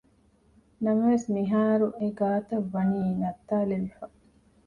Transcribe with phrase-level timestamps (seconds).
[0.83, 4.05] ނަމަވެސް މިހާރު އެގާތައް ވަނީ ނައްތާލެވިފަ